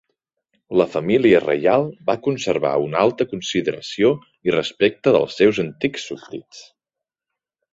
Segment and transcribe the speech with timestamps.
[0.81, 4.09] La família reial va conservar una alta consideració
[4.49, 6.65] i respecte dels seus antics súbdits.